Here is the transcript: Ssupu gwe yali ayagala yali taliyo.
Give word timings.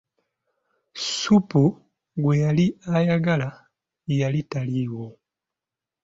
Ssupu 0.99 1.63
gwe 2.21 2.33
yali 2.43 2.65
ayagala 2.97 3.49
yali 4.19 4.39
taliyo. 4.51 5.05